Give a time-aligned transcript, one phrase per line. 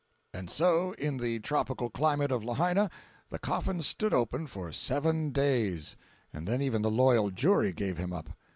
[0.33, 2.89] And so in the tropical climate of Lahaina
[3.29, 5.95] the coffin stood open for seven days,
[6.33, 8.29] and then even the loyal jury gave him up.